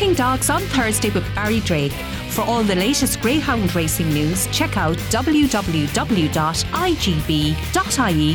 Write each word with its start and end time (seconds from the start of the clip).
Talking 0.00 0.14
Dogs 0.14 0.48
on 0.48 0.62
Thursday 0.62 1.10
with 1.10 1.34
Barry 1.34 1.60
Drake. 1.60 1.92
For 2.30 2.40
all 2.40 2.62
the 2.62 2.74
latest 2.74 3.20
greyhound 3.20 3.74
racing 3.74 4.08
news, 4.08 4.46
check 4.46 4.78
out 4.78 4.96
www.igb.ie 4.96 5.56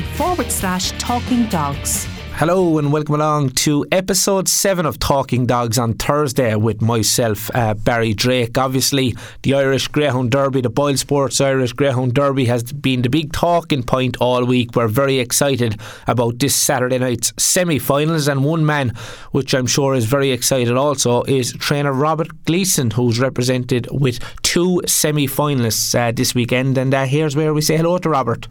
forward 0.02 0.52
slash 0.52 0.92
talking 1.00 1.48
dogs. 1.48 2.15
Hello 2.38 2.78
and 2.78 2.92
welcome 2.92 3.16
along 3.16 3.52
to 3.52 3.86
episode 3.94 4.50
7 4.50 4.86
of 4.86 5.00
Talking 5.00 5.46
Dogs 5.46 5.80
on 5.80 5.94
Thursday 5.94 6.54
with 6.56 6.82
myself, 6.82 7.50
uh, 7.56 7.76
Barry 7.76 8.14
Drake. 8.14 8.58
Obviously, 8.58 9.16
the 9.44 9.54
Irish 9.54 9.88
Greyhound 9.88 10.32
Derby, 10.32 10.60
the 10.60 10.70
Boyle 10.70 10.98
Sports 10.98 11.40
Irish 11.40 11.72
Greyhound 11.72 12.14
Derby, 12.14 12.44
has 12.44 12.74
been 12.74 13.04
the 13.04 13.10
big 13.10 13.32
talking 13.32 13.84
point 13.84 14.18
all 14.20 14.44
week. 14.44 14.76
We're 14.76 14.90
very 14.90 15.20
excited 15.20 15.80
about 16.08 16.40
this 16.40 16.54
Saturday 16.54 16.98
night's 16.98 17.32
semi 17.38 17.80
finals, 17.80 18.28
and 18.28 18.44
one 18.44 18.66
man, 18.66 18.90
which 19.32 19.56
I'm 19.56 19.66
sure 19.66 19.96
is 19.96 20.04
very 20.04 20.32
excited 20.32 20.76
also, 20.76 21.24
is 21.24 21.54
trainer 21.54 21.94
Robert 21.94 22.44
Gleeson, 22.44 22.92
who's 22.92 23.18
represented 23.18 23.88
with 23.92 24.20
two 24.42 24.82
semi 24.86 25.28
finalists 25.28 25.98
uh, 25.98 26.12
this 26.12 26.36
weekend. 26.36 26.78
And 26.78 26.94
uh, 26.94 27.06
here's 27.06 27.38
where 27.38 27.54
we 27.54 27.62
say 27.62 27.78
hello 27.78 27.98
to 28.00 28.10
Robert. 28.10 28.50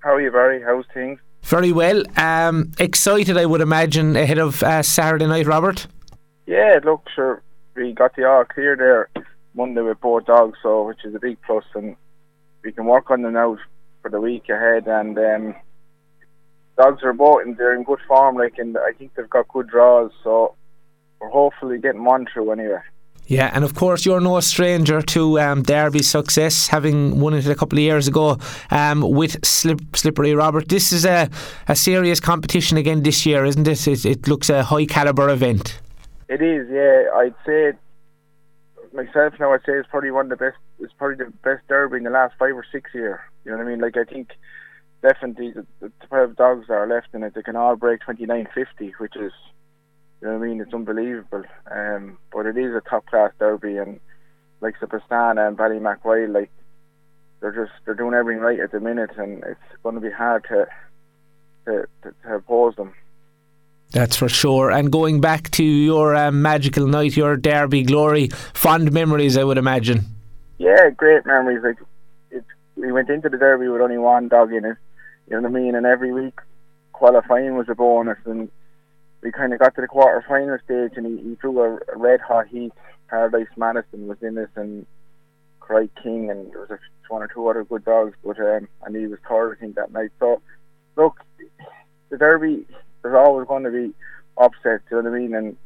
How 0.00 0.12
are 0.12 0.20
you, 0.20 0.30
Barry? 0.30 0.62
How's 0.62 0.84
things? 0.92 1.18
Very 1.44 1.72
well. 1.72 2.02
Um, 2.16 2.72
excited, 2.78 3.36
I 3.36 3.44
would 3.44 3.60
imagine, 3.60 4.16
ahead 4.16 4.38
of 4.38 4.62
uh, 4.62 4.82
Saturday 4.82 5.26
night, 5.26 5.46
Robert. 5.46 5.86
Yeah, 6.46 6.80
look, 6.82 7.02
sure, 7.14 7.42
we 7.76 7.92
got 7.92 8.16
the 8.16 8.26
all 8.26 8.46
clear 8.46 8.76
there 8.76 9.24
Monday 9.54 9.82
with 9.82 10.00
both 10.00 10.24
dogs, 10.24 10.58
so 10.62 10.86
which 10.86 11.04
is 11.04 11.14
a 11.14 11.18
big 11.20 11.36
plus, 11.46 11.64
and 11.74 11.96
we 12.64 12.72
can 12.72 12.86
work 12.86 13.10
on 13.10 13.22
them 13.22 13.34
now 13.34 13.58
for 14.00 14.10
the 14.10 14.20
week 14.20 14.48
ahead. 14.48 14.86
And 14.86 15.18
um, 15.18 15.54
dogs 16.78 17.02
are 17.02 17.12
both 17.12 17.42
and 17.42 17.56
they're 17.58 17.76
in 17.76 17.84
good 17.84 18.00
form, 18.08 18.36
like, 18.36 18.54
and 18.56 18.76
I 18.78 18.92
think 18.92 19.14
they've 19.14 19.28
got 19.28 19.48
good 19.48 19.68
draws, 19.68 20.12
so 20.22 20.54
we're 21.20 21.28
hopefully 21.28 21.78
getting 21.78 22.04
one 22.04 22.26
through 22.32 22.52
anyway. 22.52 22.80
Yeah, 23.26 23.50
and 23.54 23.64
of 23.64 23.74
course 23.74 24.04
you're 24.04 24.20
no 24.20 24.38
stranger 24.40 25.00
to 25.00 25.40
um, 25.40 25.64
success, 25.64 26.68
having 26.68 27.20
won 27.20 27.32
it 27.34 27.46
a 27.46 27.54
couple 27.54 27.78
of 27.78 27.82
years 27.82 28.06
ago 28.06 28.38
um, 28.70 29.00
with 29.00 29.44
Slip, 29.44 29.80
Slippery 29.96 30.34
Robert. 30.34 30.68
This 30.68 30.92
is 30.92 31.06
a, 31.06 31.30
a 31.66 31.74
serious 31.74 32.20
competition 32.20 32.76
again 32.76 33.02
this 33.02 33.24
year, 33.24 33.44
isn't 33.46 33.66
it? 33.66 33.88
it? 33.88 34.04
It 34.04 34.28
looks 34.28 34.50
a 34.50 34.62
high 34.62 34.84
caliber 34.84 35.30
event. 35.30 35.80
It 36.28 36.42
is, 36.42 36.68
yeah. 36.70 37.04
I'd 37.14 37.34
say 37.46 37.72
myself 38.92 39.34
now. 39.40 39.52
I'd 39.52 39.60
say 39.60 39.72
it's 39.72 39.88
probably 39.88 40.10
one 40.10 40.30
of 40.30 40.38
the 40.38 40.44
best. 40.44 40.56
It's 40.80 40.92
probably 40.92 41.24
the 41.24 41.32
best 41.42 41.66
Derby 41.68 41.98
in 41.98 42.04
the 42.04 42.10
last 42.10 42.34
five 42.38 42.54
or 42.54 42.64
six 42.70 42.90
years. 42.94 43.18
You 43.44 43.50
know 43.50 43.58
what 43.58 43.66
I 43.66 43.70
mean? 43.70 43.80
Like 43.80 43.96
I 43.96 44.04
think 44.04 44.32
definitely 45.02 45.52
the, 45.52 45.66
the 45.80 45.92
twelve 46.06 46.36
dogs 46.36 46.66
that 46.68 46.74
are 46.74 46.86
left 46.86 47.08
in 47.14 47.22
it, 47.22 47.34
they 47.34 47.42
can 47.42 47.56
all 47.56 47.76
break 47.76 48.00
twenty 48.00 48.26
nine 48.26 48.48
fifty, 48.54 48.94
which 48.98 49.16
is 49.16 49.32
you 50.24 50.30
know 50.30 50.38
what 50.38 50.46
I 50.46 50.48
mean? 50.48 50.60
It's 50.62 50.72
unbelievable. 50.72 51.42
Um, 51.70 52.16
but 52.32 52.46
it 52.46 52.56
is 52.56 52.74
a 52.74 52.80
top 52.88 53.04
class 53.04 53.32
derby, 53.38 53.76
and 53.76 54.00
like 54.62 54.74
Sapastana 54.80 55.46
and 55.46 55.58
Ballymacwhile, 55.58 56.32
like 56.32 56.50
they're 57.40 57.52
just 57.52 57.72
they're 57.84 57.94
doing 57.94 58.14
everything 58.14 58.40
right 58.40 58.58
at 58.58 58.72
the 58.72 58.80
minute, 58.80 59.10
and 59.18 59.44
it's 59.44 59.60
going 59.82 59.96
to 59.96 60.00
be 60.00 60.10
hard 60.10 60.44
to 60.44 60.66
to, 61.66 61.86
to, 62.02 62.14
to 62.22 62.34
oppose 62.36 62.74
them. 62.76 62.94
That's 63.90 64.16
for 64.16 64.30
sure. 64.30 64.70
And 64.70 64.90
going 64.90 65.20
back 65.20 65.50
to 65.52 65.62
your 65.62 66.16
um, 66.16 66.40
magical 66.40 66.86
night, 66.86 67.18
your 67.18 67.36
Derby 67.36 67.82
glory, 67.82 68.28
fond 68.54 68.92
memories, 68.92 69.36
I 69.36 69.44
would 69.44 69.58
imagine. 69.58 70.00
Yeah, 70.56 70.88
great 70.88 71.26
memories. 71.26 71.62
Like 71.62 71.76
it, 72.30 72.44
we 72.76 72.92
went 72.92 73.10
into 73.10 73.28
the 73.28 73.36
Derby 73.36 73.68
with 73.68 73.82
only 73.82 73.98
one 73.98 74.28
dog 74.28 74.54
in 74.54 74.64
it. 74.64 74.78
You 75.28 75.36
know 75.36 75.48
what 75.48 75.58
I 75.58 75.60
mean? 75.60 75.74
And 75.74 75.84
every 75.84 76.14
week 76.14 76.40
qualifying 76.94 77.56
was 77.56 77.68
a 77.68 77.74
bonus, 77.74 78.18
and 78.24 78.50
we 79.24 79.32
kind 79.32 79.54
of 79.54 79.58
got 79.58 79.74
to 79.74 79.80
the 79.80 79.88
quarter 79.88 80.22
final 80.28 80.58
stage 80.64 80.96
and 80.96 81.06
he, 81.06 81.30
he 81.30 81.34
threw 81.36 81.60
a, 81.62 81.78
red 81.96 82.20
hot 82.20 82.46
heat. 82.46 82.72
Paradise 83.08 83.48
Madison 83.56 84.06
was 84.06 84.18
in 84.20 84.34
this 84.34 84.50
and 84.54 84.86
Cry 85.60 85.88
King 86.02 86.30
and 86.30 86.52
there 86.52 86.60
was 86.60 86.70
a, 86.70 86.78
one 87.08 87.22
or 87.22 87.28
two 87.28 87.48
other 87.48 87.64
good 87.64 87.84
dogs, 87.84 88.14
but 88.22 88.38
um, 88.38 88.68
and 88.84 88.94
he 88.94 89.06
was 89.06 89.18
third 89.28 89.56
I 89.56 89.60
think 89.60 89.76
that 89.76 89.92
night. 89.92 90.10
So 90.20 90.42
look, 90.96 91.16
the 92.10 92.18
Derby 92.18 92.66
there's 93.02 93.16
always 93.16 93.48
going 93.48 93.64
to 93.64 93.70
be 93.70 93.94
upsets, 94.36 94.84
you 94.90 95.02
know 95.02 95.10
what 95.10 95.16
I 95.16 95.18
mean? 95.18 95.34
And 95.34 95.56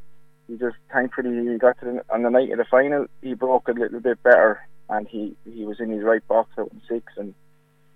he 0.46 0.56
just 0.56 0.76
thankfully 0.92 1.50
he 1.50 1.58
got 1.58 1.78
to 1.80 1.84
the, 1.84 2.14
on 2.14 2.22
the 2.22 2.30
night 2.30 2.52
of 2.52 2.58
the 2.58 2.64
final 2.64 3.06
he 3.22 3.34
broke 3.34 3.66
a 3.66 3.72
little 3.72 4.00
bit 4.00 4.22
better 4.22 4.60
and 4.88 5.08
he 5.08 5.34
he 5.52 5.64
was 5.64 5.80
in 5.80 5.90
his 5.90 6.04
right 6.04 6.26
box 6.28 6.50
out 6.58 6.70
in 6.72 6.80
six 6.88 7.12
and 7.16 7.34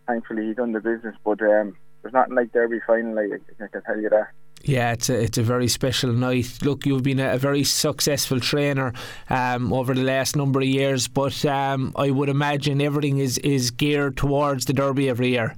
thankfully 0.09 0.45
he 0.45 0.55
done 0.55 0.73
the 0.73 0.81
business. 0.81 1.15
But 1.25 1.41
um, 1.43 1.77
there's 2.03 2.15
nothing 2.15 2.35
like 2.35 2.53
Derby 2.53 2.81
final, 2.85 3.17
I 3.17 3.39
can 3.69 3.83
tell 3.83 4.01
you 4.01 4.11
that. 4.11 4.31
Yeah, 4.65 4.93
it's 4.93 5.11
a, 5.11 5.21
it's 5.21 5.39
a 5.39 5.43
very 5.43 5.67
special 5.67 6.13
night. 6.13 6.59
Look, 6.63 6.87
you've 6.87 7.03
been 7.03 7.19
a, 7.19 7.35
a 7.35 7.39
very 7.39 7.65
successful 7.65 8.39
trainer 8.39 8.93
um, 9.29 9.73
over 9.73 9.93
the 9.93 10.03
last 10.03 10.37
number 10.37 10.61
of 10.61 10.67
years, 10.67 11.09
but 11.09 11.45
um, 11.45 11.93
I 11.97 12.11
would 12.11 12.29
imagine 12.29 12.81
everything 12.81 13.19
is, 13.19 13.39
is 13.39 13.73
geared 13.73 14.17
towards 14.17 14.67
the 14.67 14.73
Derby 14.73 15.09
every 15.09 15.31
year. 15.31 15.57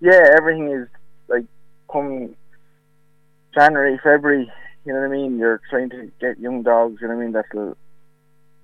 Yeah, 0.00 0.26
everything 0.34 0.68
is 0.68 0.88
like 1.28 1.44
come 1.92 2.34
January, 3.54 4.00
February. 4.02 4.50
You 4.86 4.94
know 4.94 5.00
what 5.00 5.10
I 5.10 5.16
mean? 5.16 5.38
You're 5.38 5.60
trying 5.68 5.90
to 5.90 6.10
get 6.18 6.38
young 6.38 6.62
dogs. 6.62 7.02
You 7.02 7.08
know 7.08 7.16
what 7.16 7.20
I 7.20 7.24
mean? 7.24 7.32
That'll 7.32 7.76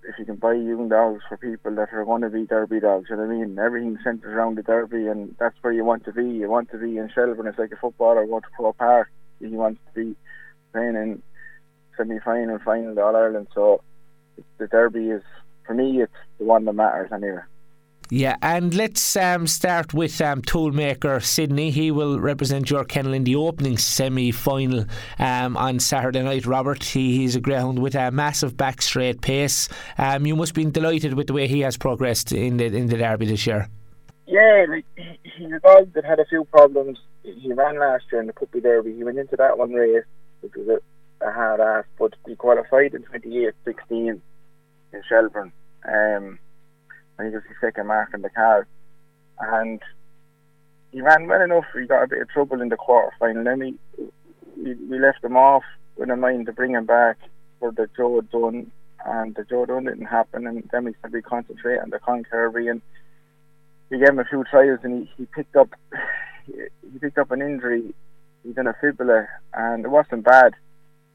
if 0.09 0.19
you 0.19 0.25
can 0.25 0.37
buy 0.37 0.55
young 0.55 0.89
dogs 0.89 1.23
for 1.29 1.37
people 1.37 1.75
that 1.75 1.93
are 1.93 2.05
going 2.05 2.23
to 2.23 2.31
be 2.31 2.47
Derby 2.47 2.79
dogs, 2.79 3.09
you 3.11 3.17
know 3.17 3.23
what 3.23 3.35
I 3.35 3.39
mean? 3.39 3.59
Everything 3.59 3.99
centres 4.05 4.33
around 4.33 4.57
the 4.57 4.63
Derby, 4.63 5.09
and 5.09 5.35
that's 5.39 5.57
where 5.63 5.73
you 5.73 5.85
want 5.85 6.05
to 6.05 6.13
be. 6.13 6.23
You 6.23 6.49
want 6.49 6.71
to 6.71 6.79
be 6.79 6.97
in 6.97 7.11
Shelbourne. 7.13 7.49
It's 7.49 7.59
like 7.59 7.73
a 7.73 7.77
footballer 7.77 8.25
going 8.25 8.43
to 8.43 8.49
Croke 8.57 8.79
Park 8.79 9.11
he 9.41 9.49
wants 9.49 9.81
to 9.87 10.05
be 10.05 10.17
playing 10.73 10.97
in 10.97 11.23
semi 11.97 12.19
final, 12.21 12.55
and 12.55 12.63
final 12.63 12.99
All 12.99 13.17
Ireland. 13.17 13.49
So 13.55 13.83
the 14.59 14.67
derby 14.67 15.11
is 15.11 15.23
for 15.67 15.75
me, 15.75 16.03
it's 16.03 16.13
the 16.39 16.45
one 16.45 16.65
that 16.67 16.73
matters 16.75 17.11
anyway. 17.13 17.41
Yeah, 18.09 18.37
and 18.41 18.73
let's 18.73 19.17
um, 19.17 19.49
start 19.49 19.93
with 19.93 20.21
um, 20.21 20.41
toolmaker 20.41 21.21
Sydney. 21.21 21.73
He 21.73 21.91
will 21.91 22.21
represent 22.21 22.71
your 22.71 22.85
kennel 22.85 23.13
in 23.13 23.25
the 23.25 23.35
opening 23.35 23.77
semi 23.79 24.31
final 24.31 24.85
um, 25.19 25.57
on 25.57 25.81
Saturday 25.81 26.23
night. 26.23 26.47
Robert, 26.47 26.85
he, 26.85 27.17
he's 27.17 27.35
a 27.35 27.41
greyhound 27.41 27.81
with 27.81 27.97
a 27.97 28.13
massive 28.13 28.57
back 28.57 28.81
straight 28.81 29.23
pace. 29.23 29.69
Um, 29.99 30.25
you 30.25 30.37
must 30.37 30.55
be 30.55 30.65
delighted 30.67 31.15
with 31.15 31.27
the 31.27 31.33
way 31.33 31.49
he 31.49 31.61
has 31.61 31.77
progressed 31.77 32.31
in 32.31 32.59
the 32.59 32.67
in 32.67 32.87
the 32.87 32.97
derby 32.97 33.27
this 33.27 33.45
year. 33.45 33.69
Yeah, 34.29 34.67
like, 34.69 34.85
he's 35.25 35.53
a 35.53 35.59
dog 35.59 35.93
that 35.95 36.05
had 36.05 36.21
a 36.21 36.27
few 36.27 36.45
problems. 36.45 36.99
He 37.35 37.53
ran 37.53 37.79
last 37.79 38.05
year 38.13 38.21
in 38.21 38.29
the 38.29 38.33
Puppy 38.33 38.61
Derby. 38.61 38.95
He 38.95 39.05
went 39.05 39.19
into 39.19 39.37
that 39.37 39.59
one 39.59 39.73
race, 39.73 40.05
which 40.41 40.53
was 40.55 40.69
a, 40.69 41.27
a 41.27 41.33
hard 41.33 41.61
ass, 41.61 41.85
but 41.99 42.15
he 42.27 42.37
qualified 42.37 42.95
in 42.95 43.03
28 43.03 43.53
16 43.65 44.23
in 44.93 45.03
Shelbourne. 45.09 45.53
Um, 45.87 46.39
think 47.19 47.33
it 47.33 47.37
was 47.37 47.45
his 47.49 47.57
second 47.61 47.87
mark 47.87 48.11
in 48.15 48.23
the 48.23 48.31
car. 48.31 48.67
And 49.41 49.81
he 50.93 51.01
ran 51.01 51.27
well 51.27 51.43
enough. 51.43 51.65
He 51.75 51.87
got 51.87 52.05
a 52.05 52.09
bit 52.09 52.23
of 52.23 52.29
trouble 52.29 52.61
in 52.61 52.69
the 52.69 52.77
quarter 52.77 53.15
final. 53.19 53.45
Then 53.45 53.59
we, 53.59 53.75
we, 54.57 54.75
we 54.75 54.99
left 54.99 55.25
him 55.25 55.37
off 55.37 55.65
with 55.97 56.11
a 56.11 56.17
mind 56.17 56.47
to 56.47 56.53
bring 56.53 56.73
him 56.73 56.87
back 56.87 57.19
for 57.61 57.73
the 57.73 57.89
Joe 57.97 58.21
Dunne. 58.21 58.71
And 59.05 59.35
the 59.35 59.45
Joe 59.45 59.67
Dunne 59.67 59.85
didn't 59.85 60.07
happen. 60.07 60.47
And 60.47 60.69
then 60.73 60.85
we 60.85 60.95
said 61.01 61.13
we 61.13 61.23
concentrate 61.23 61.79
on 61.79 61.91
the 61.91 61.99
Con. 61.99 62.25
And 62.33 62.83
we 63.91 63.99
gave 63.99 64.09
him 64.09 64.19
a 64.19 64.25
few 64.25 64.45
trials 64.45 64.81
and 64.83 65.07
he, 65.07 65.13
he 65.19 65.27
picked 65.27 65.57
up 65.57 65.71
he 66.47 66.99
picked 66.99 67.19
up 67.19 67.31
an 67.31 67.43
injury. 67.43 67.95
He 68.45 68.53
done 68.53 68.67
a 68.67 68.77
fibula 68.81 69.27
and 69.55 69.85
it 69.85 69.89
wasn't 69.89 70.25
bad, 70.25 70.55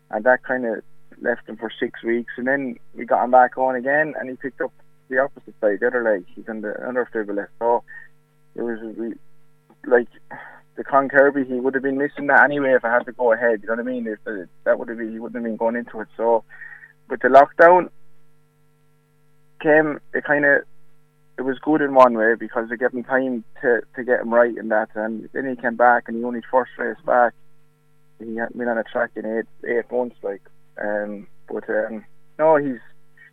and 0.09 0.23
that 0.25 0.43
kind 0.43 0.65
of 0.65 0.83
left 1.21 1.47
him 1.47 1.57
for 1.57 1.71
six 1.79 2.03
weeks. 2.03 2.33
And 2.37 2.47
then 2.47 2.75
we 2.95 3.05
got 3.05 3.23
him 3.23 3.31
back 3.31 3.57
on 3.57 3.75
again, 3.75 4.13
and 4.19 4.29
he 4.29 4.35
picked 4.35 4.61
up 4.61 4.73
the 5.09 5.19
opposite 5.19 5.53
side, 5.61 5.79
the 5.79 5.87
other 5.87 6.03
leg. 6.03 6.25
He's 6.35 6.47
on 6.49 6.61
the 6.61 6.71
other 6.87 7.07
fibula. 7.11 7.47
So 7.59 7.83
it 8.55 8.61
was 8.61 8.79
like 9.85 10.07
the 10.75 10.83
Con 10.83 11.09
Kirby. 11.09 11.45
He 11.45 11.59
would 11.59 11.73
have 11.73 11.83
been 11.83 11.97
missing 11.97 12.27
that 12.27 12.43
anyway 12.43 12.73
if 12.73 12.83
I 12.83 12.91
had 12.91 13.05
to 13.05 13.11
go 13.11 13.33
ahead. 13.33 13.61
You 13.61 13.67
know 13.67 13.75
what 13.75 13.87
I 13.87 13.91
mean? 13.91 14.07
If 14.07 14.23
the, 14.23 14.47
that 14.63 14.79
would 14.79 14.89
have 14.89 14.97
been, 14.97 15.11
he 15.11 15.19
wouldn't 15.19 15.35
have 15.35 15.43
been 15.43 15.57
going 15.57 15.75
into 15.75 16.01
it. 16.01 16.07
So 16.17 16.43
with 17.09 17.21
the 17.21 17.27
lockdown 17.27 17.89
came, 19.61 19.99
it 20.13 20.23
kind 20.23 20.45
of 20.45 20.63
it 21.37 21.43
was 21.43 21.57
good 21.59 21.81
in 21.81 21.93
one 21.93 22.13
way 22.13 22.35
because 22.35 22.69
it 22.71 22.79
gave 22.79 22.93
him 22.93 23.03
time 23.03 23.43
to, 23.61 23.81
to 23.95 24.03
get 24.03 24.21
him 24.21 24.33
right 24.33 24.55
in 24.55 24.69
that. 24.69 24.89
And 24.95 25.29
then 25.33 25.49
he 25.49 25.61
came 25.61 25.75
back 25.75 26.03
and 26.07 26.17
he 26.17 26.23
only 26.23 26.41
first 26.51 26.71
race 26.77 26.97
back. 27.05 27.33
He 28.19 28.35
had 28.35 28.53
been 28.53 28.67
on 28.67 28.77
a 28.77 28.83
track 28.83 29.11
in 29.15 29.25
eight 29.25 29.45
eight 29.67 29.91
months, 29.91 30.15
like. 30.21 30.41
Um, 30.81 31.27
but 31.47 31.67
um, 31.69 32.05
no, 32.37 32.55
he's 32.57 32.79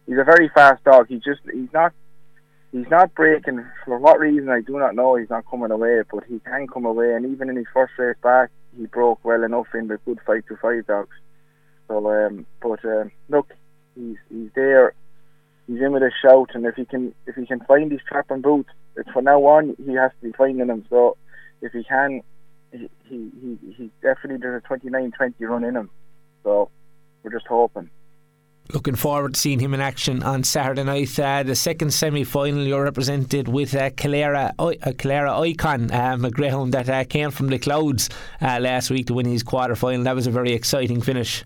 he's 0.07 0.19
a 0.19 0.25
very 0.25 0.51
fast 0.55 0.83
dog. 0.85 1.09
He 1.09 1.17
just 1.17 1.41
he's 1.53 1.73
not 1.73 1.93
he's 2.73 2.89
not 2.91 3.15
breaking 3.15 3.65
for 3.85 3.99
what 3.99 4.19
reason 4.19 4.49
I 4.49 4.61
do 4.61 4.79
not 4.79 4.95
know. 4.95 5.17
He's 5.17 5.31
not 5.31 5.45
coming 5.51 5.71
away, 5.71 6.03
but 6.11 6.25
he 6.25 6.41
can 6.41 6.67
come 6.67 6.87
away. 6.87 7.15
And 7.15 7.27
even 7.27 7.51
in 7.51 7.57
his 7.57 7.67
first 7.73 7.93
race 7.99 8.17
back, 8.23 8.51
he 8.77 8.87
broke 8.87 9.25
well 9.25 9.45
enough 9.45 9.69
in 9.75 9.89
the 9.89 9.99
good 10.07 10.21
fight 10.27 10.45
to 10.49 10.57
five 10.57 10.87
dogs. 10.87 11.17
So, 11.89 12.11
um, 12.11 12.47
but 12.61 12.85
um, 12.85 13.11
look, 13.29 13.53
he's 13.95 14.17
he's 14.31 14.51
there 14.55 14.95
he's 15.69 15.81
in 15.81 15.93
with 15.93 16.03
a 16.03 16.11
shout, 16.21 16.51
and 16.55 16.67
if 16.67 16.75
he 16.75 16.85
can 16.85 17.15
if 17.27 17.37
he 17.37 17.47
can 17.47 17.61
find 17.61 17.93
his 17.93 18.01
trap 18.09 18.31
and 18.31 18.43
boots, 18.43 18.71
it's 18.97 19.11
from 19.11 19.25
now 19.25 19.41
on 19.45 19.77
he 19.85 19.95
has 19.95 20.11
to 20.21 20.27
be 20.27 20.33
finding 20.33 20.67
them. 20.67 20.85
So 20.91 21.17
if 21.61 21.73
he 21.73 21.85
can, 21.85 22.23
he 22.73 22.91
he 23.05 23.31
he, 23.41 23.59
he 23.77 23.91
definitely 24.03 24.39
there's 24.39 24.63
a 24.65 24.69
29-20 24.69 25.35
run 25.41 25.65
in 25.65 25.77
him. 25.77 25.91
So 26.43 26.71
we're 27.23 27.31
just 27.31 27.47
hoping. 27.47 27.91
Looking 28.73 28.97
forward 28.97 29.33
to 29.33 29.41
seeing 29.41 29.61
him 29.61 29.73
in 29.73 29.81
action 29.81 30.23
on 30.23 30.45
Saturday 30.45 30.85
night. 30.85 31.19
Uh, 31.19 31.43
the 31.43 31.55
second 31.55 31.91
semi 31.91 32.23
final, 32.23 32.67
you're 32.67 32.85
represented 32.85 33.49
with 33.49 33.75
uh, 33.75 33.89
Calera, 33.91 34.53
uh, 34.59 34.73
Calera 34.99 35.41
Icon, 35.41 35.91
um, 35.91 36.27
a 36.27 36.31
greyhound 36.31 36.75
that 36.75 36.87
uh, 36.87 37.05
came 37.05 37.31
from 37.31 37.49
the 37.49 37.59
clouds 37.59 38.11
uh, 38.43 38.59
last 38.61 38.91
week 38.91 39.07
to 39.07 39.15
win 39.15 39.25
his 39.25 39.43
quarter 39.43 39.75
final. 39.75 40.05
That 40.05 40.15
was 40.15 40.27
a 40.27 40.31
very 40.31 40.53
exciting 40.53 41.01
finish. 41.01 41.45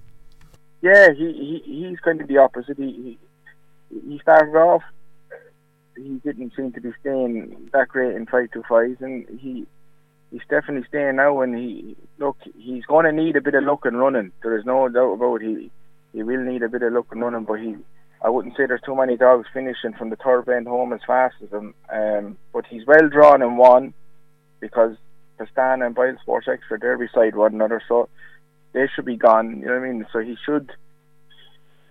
Yeah, 0.81 1.13
he, 1.13 1.63
he 1.65 1.87
he's 1.89 2.01
kind 2.01 2.21
of 2.21 2.27
the 2.27 2.39
opposite. 2.39 2.77
He, 2.77 2.85
he, 2.87 3.19
he 4.09 4.19
started 4.21 4.57
off, 4.57 4.83
he 5.97 6.21
didn't 6.25 6.53
seem 6.57 6.73
to 6.73 6.81
be 6.81 6.93
staying 7.01 7.71
that 7.73 7.89
great 7.89 8.17
in 8.17 8.27
5 8.27 8.51
to 8.53 8.63
5, 8.69 8.97
and 9.01 9.27
he 9.41 9.67
he's 10.31 10.41
definitely 10.49 10.87
staying 10.89 11.17
now. 11.17 11.41
And 11.43 11.57
he 11.57 11.97
look, 12.19 12.37
he's 12.57 12.85
going 12.87 13.05
to 13.05 13.13
need 13.13 13.37
a 13.37 13.41
bit 13.41 13.55
of 13.55 13.65
luck 13.65 13.85
and 13.85 13.99
running. 13.99 14.33
There 14.43 14.57
is 14.57 14.65
no 14.65 14.89
doubt 14.89 15.13
about 15.13 15.43
it. 15.43 15.49
He 15.49 15.71
he 16.13 16.23
will 16.23 16.43
need 16.43 16.63
a 16.63 16.69
bit 16.69 16.83
of 16.83 16.93
luck 16.93 17.07
and 17.11 17.21
running, 17.23 17.45
but 17.45 17.61
he. 17.61 17.77
I 18.25 18.29
wouldn't 18.29 18.57
say 18.57 18.67
there's 18.67 18.81
too 18.83 18.95
many 18.95 19.17
dogs 19.17 19.49
finishing 19.53 19.95
from 19.95 20.11
the 20.11 20.17
third 20.17 20.45
bend 20.45 20.69
home 20.69 20.93
as 20.93 21.01
fast 21.05 21.35
as 21.43 21.51
him. 21.51 21.75
Um, 21.93 22.39
but 22.53 22.65
he's 22.67 22.87
well 22.87 23.09
drawn 23.09 23.43
in 23.43 23.57
one 23.57 23.95
because 24.61 24.97
Pastan 25.41 25.85
and 25.85 25.93
Boyle 25.93 26.17
Sports 26.23 26.47
Extra 26.47 26.79
they're 26.79 26.97
beside 26.97 27.35
one 27.35 27.55
another, 27.55 27.83
so 27.89 28.09
they 28.73 28.87
should 28.95 29.07
be 29.07 29.17
gone. 29.17 29.59
You 29.59 29.67
know 29.67 29.73
what 29.73 29.89
I 29.89 29.93
mean? 29.93 30.07
So 30.13 30.21
he 30.21 30.37
should 30.47 30.71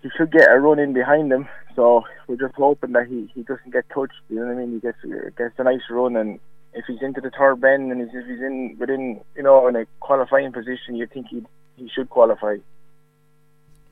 he 0.01 0.09
should 0.15 0.31
get 0.31 0.49
a 0.49 0.59
run 0.59 0.79
in 0.79 0.93
behind 0.93 1.31
him. 1.31 1.47
So 1.75 2.03
we're 2.27 2.35
just 2.35 2.55
hoping 2.55 2.91
that 2.93 3.07
he, 3.07 3.29
he 3.33 3.43
doesn't 3.43 3.71
get 3.71 3.89
touched. 3.89 4.13
You 4.29 4.37
know 4.37 4.47
what 4.47 4.57
I 4.57 4.65
mean? 4.65 4.73
He 4.73 4.79
gets 4.79 4.97
gets 5.37 5.55
a 5.57 5.63
nice 5.63 5.81
run, 5.89 6.15
and 6.15 6.39
if 6.73 6.85
he's 6.87 7.01
into 7.01 7.21
the 7.21 7.31
third 7.31 7.61
bend 7.61 7.91
and 7.91 8.01
he's, 8.01 8.09
if 8.13 8.25
he's 8.27 8.39
in 8.39 8.77
within 8.79 9.21
you 9.35 9.43
know 9.43 9.67
in 9.67 9.75
a 9.75 9.85
qualifying 9.99 10.51
position, 10.51 10.95
you 10.95 11.07
think 11.07 11.27
he 11.29 11.43
he 11.77 11.89
should 11.89 12.09
qualify 12.09 12.57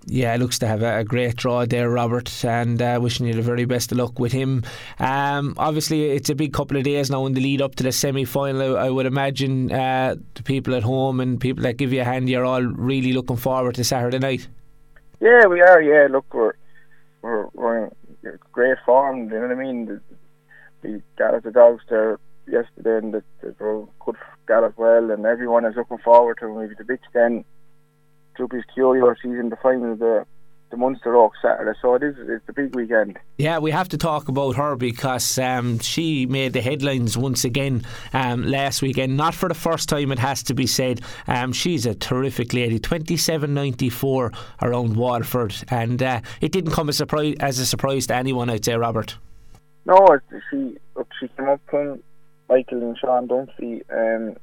yeah, 0.05 0.35
looks 0.37 0.59
to 0.59 0.67
have 0.67 0.81
a, 0.81 1.03
great 1.03 1.35
draw 1.35 1.65
there, 1.65 1.89
Robert, 1.89 2.43
and 2.43 2.81
uh, 2.81 2.99
wishing 3.01 3.27
you 3.27 3.33
the 3.33 3.41
very 3.41 3.65
best 3.65 3.91
of 3.91 3.97
luck 3.97 4.17
with 4.19 4.31
him. 4.31 4.63
Um, 4.97 5.53
obviously, 5.57 6.11
it's 6.11 6.29
a 6.29 6.35
big 6.35 6.53
couple 6.53 6.77
of 6.77 6.83
days 6.83 7.09
now 7.09 7.25
in 7.25 7.33
the 7.33 7.41
lead 7.41 7.61
up 7.61 7.75
to 7.75 7.83
the 7.83 7.91
semi 7.91 8.25
final. 8.25 8.77
I, 8.77 8.87
I, 8.87 8.89
would 8.89 9.05
imagine 9.05 9.71
uh, 9.71 10.15
the 10.35 10.43
people 10.43 10.73
at 10.75 10.83
home 10.83 11.19
and 11.19 11.39
people 11.39 11.63
that 11.63 11.77
give 11.77 11.93
you 11.93 12.01
a 12.01 12.03
hand, 12.03 12.29
you're 12.29 12.45
all 12.45 12.63
really 12.63 13.13
looking 13.13 13.37
forward 13.37 13.75
to 13.75 13.83
Saturday 13.83 14.19
night. 14.19 14.47
Yeah, 15.19 15.45
we 15.47 15.61
are. 15.61 15.81
Yeah, 15.81 16.07
look, 16.09 16.48
in 17.59 18.39
great 18.51 18.77
form. 18.85 19.29
You 19.29 19.39
know 19.39 19.41
what 19.41 19.51
I 19.51 19.55
mean? 19.55 20.01
We 20.81 21.01
got 21.17 21.43
the 21.43 21.51
dogs 21.51 21.83
there 21.89 22.19
yesterday, 22.47 22.97
and 22.97 23.13
the, 23.13 23.23
the, 23.41 23.87
good 23.99 24.15
got 24.45 24.63
as 24.63 24.73
well, 24.77 25.11
and 25.11 25.25
everyone 25.25 25.65
is 25.65 25.75
looking 25.75 25.97
forward 25.99 26.37
to 26.39 26.55
maybe 26.55 26.75
the 26.77 26.83
big 26.83 26.99
stand 27.09 27.45
Droopy's 28.35 28.63
Curio 28.73 29.13
season, 29.21 29.49
the 29.49 29.57
final 29.57 29.95
the 29.95 30.25
the 30.69 30.77
Munster 30.77 31.15
Oaks 31.15 31.37
Saturday. 31.41 31.77
So 31.81 31.95
it 31.95 32.03
is 32.03 32.15
it's 32.19 32.47
a 32.47 32.53
big 32.53 32.75
weekend. 32.75 33.17
Yeah, 33.37 33.59
we 33.59 33.71
have 33.71 33.89
to 33.89 33.97
talk 33.97 34.27
about 34.27 34.55
her 34.55 34.75
because 34.75 35.37
um, 35.37 35.79
she 35.79 36.25
made 36.25 36.53
the 36.53 36.61
headlines 36.61 37.17
once 37.17 37.43
again 37.43 37.83
um, 38.13 38.45
last 38.45 38.81
weekend. 38.81 39.17
Not 39.17 39.33
for 39.33 39.49
the 39.49 39.55
first 39.55 39.89
time, 39.89 40.11
it 40.11 40.19
has 40.19 40.43
to 40.43 40.53
be 40.53 40.67
said. 40.67 41.01
Um, 41.27 41.53
she's 41.53 41.85
a 41.85 41.95
terrific 41.95 42.53
lady. 42.53 42.79
Twenty 42.79 43.17
seven 43.17 43.53
ninety 43.53 43.89
four 43.89 44.31
around 44.61 44.95
Waterford, 44.95 45.55
and 45.69 46.01
uh, 46.01 46.21
it 46.41 46.51
didn't 46.51 46.71
come 46.71 46.89
as 46.89 46.95
a 46.95 46.97
surprise 46.97 47.35
as 47.39 47.59
a 47.59 47.65
surprise 47.65 48.07
to 48.07 48.15
anyone. 48.15 48.49
out 48.49 48.61
there, 48.63 48.79
Robert. 48.79 49.17
No, 49.85 50.19
she 50.51 50.77
she 51.19 51.27
came 51.29 51.49
up 51.49 51.61
from 51.69 52.03
Michael 52.47 52.81
and 52.81 52.97
Sean 52.97 53.27
Dunphy. 53.27 53.81
Um, 53.91 54.35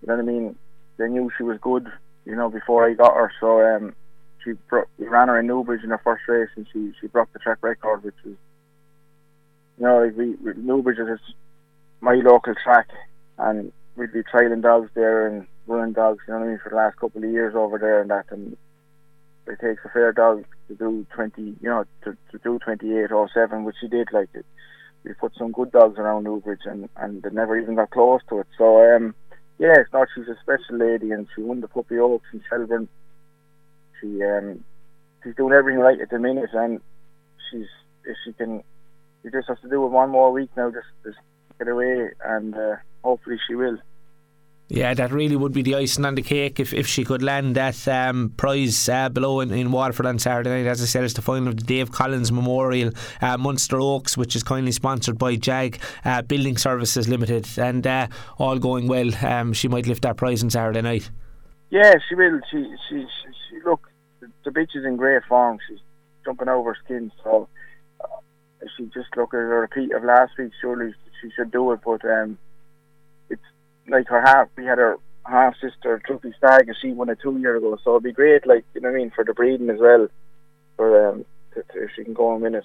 you 0.00 0.08
know 0.08 0.16
what 0.16 0.18
I 0.18 0.22
mean? 0.22 0.56
They 0.98 1.08
knew 1.08 1.30
she 1.36 1.42
was 1.42 1.58
good 1.60 1.90
you 2.24 2.36
know, 2.36 2.48
before 2.48 2.88
I 2.88 2.94
got 2.94 3.14
her. 3.14 3.32
So 3.40 3.60
um, 3.60 3.94
she 4.44 4.52
bro- 4.68 4.84
we 4.98 5.06
ran 5.06 5.28
her 5.28 5.38
in 5.38 5.46
Newbridge 5.46 5.82
in 5.84 5.90
her 5.90 6.00
first 6.02 6.22
race, 6.28 6.50
and 6.56 6.66
she 6.72 6.92
she 7.00 7.06
broke 7.06 7.32
the 7.32 7.38
track 7.38 7.58
record, 7.62 8.04
which 8.04 8.14
was, 8.24 8.34
you 9.78 9.84
know, 9.86 10.04
like 10.04 10.16
we, 10.16 10.30
we 10.36 10.52
Newbridge 10.56 10.98
is 10.98 11.20
my 12.00 12.14
local 12.14 12.54
track, 12.62 12.88
and 13.38 13.72
we'd 13.96 14.12
be 14.12 14.22
trailing 14.22 14.60
dogs 14.60 14.90
there 14.94 15.26
and 15.26 15.46
running 15.66 15.92
dogs, 15.92 16.22
you 16.26 16.34
know 16.34 16.40
what 16.40 16.46
I 16.46 16.48
mean, 16.50 16.60
for 16.62 16.70
the 16.70 16.76
last 16.76 16.96
couple 16.96 17.22
of 17.22 17.30
years 17.30 17.54
over 17.54 17.78
there 17.78 18.00
and 18.00 18.10
that, 18.10 18.26
and 18.30 18.56
it 19.46 19.60
takes 19.60 19.84
a 19.84 19.88
fair 19.88 20.12
dog 20.12 20.44
to 20.68 20.74
do 20.74 21.06
twenty, 21.14 21.56
you 21.60 21.68
know, 21.68 21.84
to, 22.04 22.16
to 22.30 22.38
do 22.38 22.58
twenty 22.58 22.96
eight 22.98 23.12
or 23.12 23.28
seven, 23.32 23.64
which 23.64 23.76
she 23.80 23.88
did. 23.88 24.08
Like 24.12 24.28
it, 24.34 24.46
we 25.04 25.12
put 25.14 25.32
some 25.36 25.52
good 25.52 25.72
dogs 25.72 25.98
around 25.98 26.24
Newbridge, 26.24 26.62
and 26.64 26.88
and 26.96 27.22
they 27.22 27.30
never 27.30 27.58
even 27.58 27.74
got 27.74 27.90
close 27.90 28.20
to 28.28 28.40
it. 28.40 28.46
So 28.56 28.94
um 28.94 29.14
yeah, 29.58 29.84
no, 29.92 30.06
she's 30.14 30.26
a 30.28 30.36
special 30.42 30.78
lady, 30.78 31.12
and 31.12 31.28
she 31.34 31.42
won 31.42 31.60
the 31.60 31.68
Puppy 31.68 31.98
Oaks 31.98 32.26
in 32.32 32.42
Shelbourne. 32.48 32.88
She 34.02 34.22
um, 34.22 34.64
she's 35.22 35.34
doing 35.36 35.54
everything 35.54 35.80
right 35.80 35.98
at 35.98 36.10
the 36.10 36.18
minute, 36.18 36.50
and 36.52 36.80
she's 37.50 37.68
if 38.04 38.16
she 38.24 38.32
can, 38.32 38.62
she 39.22 39.30
just 39.30 39.48
has 39.48 39.58
to 39.60 39.70
do 39.70 39.84
it 39.84 39.88
one 39.88 40.10
more 40.10 40.32
week 40.32 40.50
now, 40.56 40.70
just 40.70 40.86
just 41.04 41.18
get 41.58 41.68
away, 41.68 42.10
and 42.24 42.54
uh, 42.54 42.76
hopefully 43.02 43.38
she 43.46 43.54
will. 43.54 43.78
Yeah, 44.68 44.94
that 44.94 45.12
really 45.12 45.36
would 45.36 45.52
be 45.52 45.60
the 45.60 45.74
icing 45.74 46.06
on 46.06 46.14
the 46.14 46.22
cake 46.22 46.58
if, 46.58 46.72
if 46.72 46.86
she 46.86 47.04
could 47.04 47.22
land 47.22 47.56
that 47.56 47.86
um, 47.86 48.32
prize 48.38 48.88
uh, 48.88 49.10
below 49.10 49.40
in, 49.40 49.50
in 49.50 49.70
Waterford 49.70 50.06
on 50.06 50.18
Saturday 50.18 50.48
night. 50.48 50.66
As 50.66 50.80
I 50.80 50.86
said, 50.86 51.04
it's 51.04 51.12
the 51.12 51.20
final 51.20 51.48
of 51.48 51.58
the 51.58 51.62
Dave 51.62 51.92
Collins 51.92 52.32
Memorial 52.32 52.90
uh, 53.20 53.36
Munster 53.36 53.78
Oaks, 53.78 54.16
which 54.16 54.34
is 54.34 54.42
kindly 54.42 54.72
sponsored 54.72 55.18
by 55.18 55.36
JAG 55.36 55.78
uh, 56.06 56.22
Building 56.22 56.56
Services 56.56 57.06
Limited. 57.06 57.46
And 57.58 57.86
uh, 57.86 58.06
all 58.38 58.58
going 58.58 58.88
well, 58.88 59.10
um, 59.22 59.52
she 59.52 59.68
might 59.68 59.86
lift 59.86 60.04
that 60.04 60.16
prize 60.16 60.42
on 60.42 60.48
Saturday 60.48 60.80
night. 60.80 61.10
Yeah, 61.68 61.92
she 62.08 62.14
will. 62.14 62.40
She, 62.50 62.64
she, 62.88 63.00
she, 63.00 63.06
she 63.50 63.56
look, 63.66 63.90
the, 64.44 64.50
bitch 64.50 64.76
is 64.76 64.84
in 64.84 64.96
great 64.96 65.24
form. 65.24 65.58
She's 65.68 65.78
jumping 66.24 66.48
over 66.48 66.76
skin. 66.84 67.12
So 67.22 67.48
uh, 68.00 68.06
if 68.60 68.70
she 68.76 68.84
just 68.86 69.16
look 69.16 69.34
at 69.34 69.38
a 69.38 69.44
repeat 69.44 69.92
of 69.92 70.04
last 70.04 70.32
week, 70.38 70.52
surely 70.60 70.94
she 71.20 71.30
should 71.30 71.50
do 71.50 71.72
it. 71.72 71.80
But 71.84 72.04
um, 72.04 72.38
it's 73.30 73.42
like 73.88 74.08
her 74.08 74.20
half, 74.20 74.48
we 74.56 74.64
had 74.64 74.78
her 74.78 74.96
half 75.24 75.54
sister 75.60 76.00
Truffy 76.08 76.34
Stag, 76.36 76.68
and 76.68 76.76
she 76.80 76.92
won 76.92 77.08
it 77.08 77.18
two 77.22 77.38
years 77.38 77.58
ago. 77.58 77.78
So 77.82 77.92
it'd 77.92 78.02
be 78.02 78.12
great, 78.12 78.46
like 78.46 78.64
you 78.74 78.80
know 78.80 78.90
what 78.90 78.96
I 78.96 78.98
mean, 78.98 79.12
for 79.14 79.24
the 79.24 79.34
breeding 79.34 79.70
as 79.70 79.80
well, 79.80 80.08
for 80.76 81.10
um, 81.10 81.24
to, 81.54 81.62
to, 81.62 81.84
if 81.84 81.90
she 81.96 82.04
can 82.04 82.14
go 82.14 82.32
and 82.32 82.42
win 82.42 82.54
it. 82.54 82.64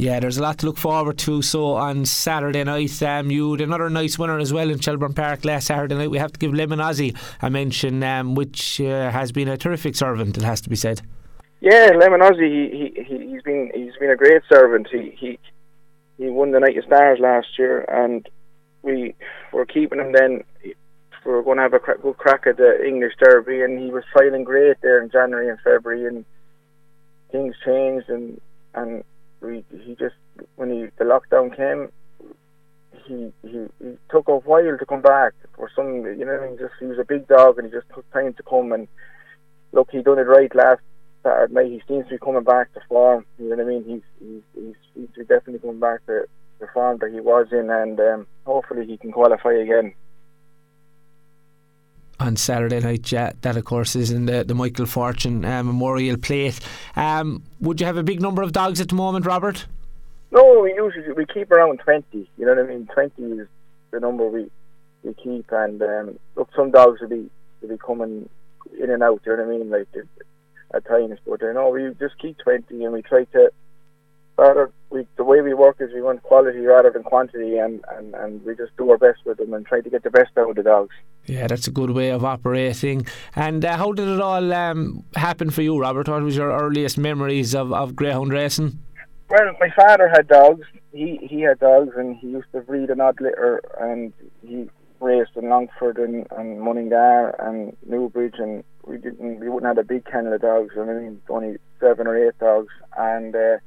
Yeah, 0.00 0.18
there's 0.18 0.38
a 0.38 0.42
lot 0.42 0.56
to 0.60 0.66
look 0.66 0.78
forward 0.78 1.18
to. 1.18 1.42
So 1.42 1.74
on 1.74 2.06
Saturday 2.06 2.64
night, 2.64 3.02
um, 3.02 3.30
you 3.30 3.52
had 3.52 3.60
another 3.60 3.90
nice 3.90 4.18
winner 4.18 4.38
as 4.38 4.50
well 4.50 4.70
in 4.70 4.78
Shelbourne 4.78 5.12
Park 5.12 5.44
last 5.44 5.66
Saturday 5.66 5.94
night. 5.94 6.10
We 6.10 6.16
have 6.16 6.32
to 6.32 6.38
give 6.38 6.54
Lemon 6.54 6.78
Ozzy 6.78 7.14
a 7.42 7.50
mention, 7.50 8.02
um, 8.02 8.34
which 8.34 8.80
uh, 8.80 9.10
has 9.10 9.30
been 9.30 9.46
a 9.46 9.58
terrific 9.58 9.94
servant. 9.94 10.38
It 10.38 10.42
has 10.42 10.62
to 10.62 10.70
be 10.70 10.76
said. 10.76 11.02
Yeah, 11.60 11.90
Lemon 11.98 12.20
Ozzy, 12.20 12.72
he, 12.72 12.92
he 12.96 13.30
he's 13.30 13.42
been 13.42 13.70
he's 13.74 13.94
been 14.00 14.08
a 14.08 14.16
great 14.16 14.40
servant. 14.50 14.88
He 14.90 15.14
he 15.20 15.38
he 16.16 16.30
won 16.30 16.52
the 16.52 16.60
Night 16.60 16.78
of 16.78 16.84
Stars 16.84 17.18
last 17.20 17.58
year, 17.58 17.82
and 17.82 18.26
we 18.80 19.14
were 19.52 19.66
keeping 19.66 19.98
him 19.98 20.12
then. 20.12 20.44
We 20.64 20.74
were 21.26 21.42
going 21.42 21.58
to 21.58 21.64
have 21.64 21.74
a 21.74 21.78
good 21.78 22.16
crack 22.16 22.46
at 22.46 22.56
the 22.56 22.82
English 22.82 23.12
Derby, 23.22 23.60
and 23.60 23.78
he 23.78 23.90
was 23.90 24.04
filing 24.14 24.44
great 24.44 24.78
there 24.80 25.02
in 25.02 25.10
January 25.10 25.50
and 25.50 25.60
February, 25.60 26.06
and 26.06 26.24
things 27.30 27.54
changed, 27.66 28.08
and 28.08 28.40
and 28.74 29.04
we 29.40 29.64
he 29.70 29.94
just 29.96 30.14
when 30.56 30.70
he 30.70 30.86
the 30.98 31.04
lockdown 31.04 31.54
came, 31.56 31.88
he 33.06 33.32
he, 33.42 33.66
he 33.82 33.98
took 34.10 34.28
a 34.28 34.36
while 34.36 34.78
to 34.78 34.86
come 34.86 35.02
back 35.02 35.32
for 35.56 35.70
some 35.74 36.04
you 36.04 36.24
know 36.24 36.40
mean 36.40 36.58
just 36.58 36.74
he 36.78 36.86
was 36.86 36.98
a 36.98 37.04
big 37.04 37.26
dog 37.28 37.58
and 37.58 37.66
he 37.66 37.72
just 37.72 37.88
took 37.94 38.10
time 38.12 38.32
to 38.34 38.42
come 38.42 38.72
and 38.72 38.88
look 39.72 39.88
he 39.90 40.02
done 40.02 40.18
it 40.18 40.22
right 40.22 40.54
last 40.54 40.80
Saturday 41.22 41.54
night 41.54 41.70
he 41.70 41.82
seems 41.88 42.04
to 42.06 42.12
be 42.12 42.18
coming 42.18 42.44
back 42.44 42.72
to 42.74 42.80
form 42.88 43.24
you 43.38 43.48
know 43.48 43.56
what 43.56 43.64
I 43.64 43.68
mean 43.68 43.84
he's 43.84 44.02
he's 44.20 44.42
he's, 44.94 45.08
he's 45.16 45.26
definitely 45.26 45.58
coming 45.58 45.80
back 45.80 46.04
to 46.06 46.26
the 46.60 46.66
form 46.68 46.98
that 47.00 47.10
he 47.10 47.20
was 47.20 47.48
in, 47.50 47.70
and 47.70 47.98
um, 47.98 48.26
hopefully 48.46 48.86
he 48.86 48.96
can 48.96 49.10
qualify 49.10 49.52
again. 49.52 49.94
On 52.20 52.36
Saturday 52.36 52.80
night, 52.80 53.10
yeah, 53.10 53.32
that 53.40 53.56
of 53.56 53.64
course 53.64 53.96
is 53.96 54.10
in 54.10 54.26
the, 54.26 54.44
the 54.44 54.54
Michael 54.54 54.84
Fortune 54.84 55.42
uh, 55.42 55.62
Memorial 55.62 56.18
Plate. 56.18 56.60
Um, 56.94 57.42
would 57.60 57.80
you 57.80 57.86
have 57.86 57.96
a 57.96 58.02
big 58.02 58.20
number 58.20 58.42
of 58.42 58.52
dogs 58.52 58.78
at 58.78 58.90
the 58.90 58.94
moment, 58.94 59.24
Robert? 59.24 59.64
No, 60.30 60.60
we 60.60 60.74
usually 60.74 61.12
we 61.14 61.24
keep 61.24 61.50
around 61.50 61.78
twenty. 61.78 62.28
You 62.36 62.44
know 62.44 62.54
what 62.54 62.66
I 62.66 62.68
mean? 62.68 62.86
Twenty 62.92 63.22
is 63.40 63.48
the 63.90 64.00
number 64.00 64.28
we 64.28 64.50
we 65.02 65.14
keep, 65.14 65.50
and 65.50 65.80
um, 65.80 66.18
look, 66.36 66.50
some 66.54 66.70
dogs 66.70 67.00
will 67.00 67.08
be 67.08 67.30
will 67.62 67.70
be 67.70 67.78
coming 67.78 68.28
in 68.78 68.90
and 68.90 69.02
out. 69.02 69.22
You 69.24 69.36
know 69.36 69.44
what 69.44 69.54
I 69.54 69.58
mean? 69.58 69.70
Like 69.70 69.88
at 70.74 70.86
times, 70.86 71.18
but 71.26 71.40
you 71.40 71.54
know, 71.54 71.70
we 71.70 71.88
just 71.98 72.18
keep 72.18 72.36
twenty, 72.36 72.84
and 72.84 72.92
we 72.92 73.00
try 73.00 73.24
to 73.24 73.50
rather 74.36 74.72
we 74.90 75.06
the 75.16 75.24
way 75.24 75.40
we 75.40 75.54
work 75.54 75.76
is 75.80 75.90
we 75.92 76.02
want 76.02 76.22
quality 76.22 76.60
rather 76.60 76.90
than 76.90 77.02
quantity, 77.02 77.58
and, 77.58 77.84
and, 77.96 78.14
and 78.14 78.44
we 78.44 78.54
just 78.56 78.76
do 78.76 78.90
our 78.90 78.98
best 78.98 79.20
with 79.24 79.38
them 79.38 79.54
and 79.54 79.64
try 79.66 79.80
to 79.80 79.90
get 79.90 80.02
the 80.02 80.10
best 80.10 80.30
out 80.36 80.50
of 80.50 80.56
the 80.56 80.62
dogs. 80.62 80.94
Yeah, 81.26 81.46
that's 81.46 81.66
a 81.66 81.70
good 81.70 81.90
way 81.90 82.10
of 82.10 82.24
operating. 82.24 83.06
And 83.36 83.64
uh, 83.64 83.76
how 83.76 83.92
did 83.92 84.08
it 84.08 84.20
all 84.20 84.52
um, 84.52 85.04
happen 85.14 85.50
for 85.50 85.62
you, 85.62 85.78
Robert? 85.78 86.08
What 86.08 86.22
was 86.22 86.36
your 86.36 86.50
earliest 86.50 86.98
memories 86.98 87.54
of, 87.54 87.72
of 87.72 87.94
greyhound 87.94 88.32
racing? 88.32 88.78
Well, 89.28 89.52
my 89.60 89.70
father 89.70 90.08
had 90.08 90.26
dogs. 90.26 90.66
He 90.92 91.20
he 91.22 91.42
had 91.42 91.60
dogs, 91.60 91.92
and 91.96 92.16
he 92.16 92.28
used 92.28 92.50
to 92.52 92.60
breed 92.62 92.90
an 92.90 93.00
odd 93.00 93.20
litter, 93.20 93.60
and 93.80 94.12
he 94.44 94.68
raced 94.98 95.30
in 95.36 95.48
Longford 95.48 95.98
and, 95.98 96.26
and 96.36 96.60
Mullingar 96.60 97.36
and 97.38 97.76
Newbridge, 97.86 98.34
and 98.38 98.64
we 98.84 98.98
didn't 98.98 99.38
we 99.38 99.48
wouldn't 99.48 99.68
have 99.68 99.78
a 99.78 99.86
big 99.86 100.04
kennel 100.04 100.32
of 100.32 100.40
dogs. 100.40 100.74
I 100.76 100.84
mean, 100.84 101.22
only 101.28 101.58
seven 101.78 102.08
or 102.08 102.16
eight 102.16 102.38
dogs, 102.40 102.72
and 102.98 103.36
uh, 103.36 103.58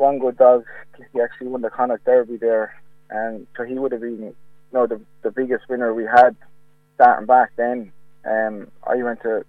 one 0.00 0.18
good 0.18 0.36
dog. 0.38 0.64
He 1.12 1.20
actually 1.20 1.48
won 1.48 1.62
the 1.62 1.70
Connacht 1.70 2.04
Derby 2.04 2.36
there, 2.36 2.74
and 3.10 3.46
so 3.56 3.64
he 3.64 3.74
would 3.74 3.92
have 3.92 4.00
been, 4.00 4.22
you 4.22 4.34
know, 4.72 4.86
the 4.86 5.00
the 5.22 5.30
biggest 5.30 5.68
winner 5.68 5.94
we 5.94 6.04
had 6.04 6.36
starting 6.94 7.26
back 7.26 7.52
then. 7.56 7.92
Um, 8.24 8.70
I 8.86 8.96
went 8.96 9.22
to, 9.22 9.44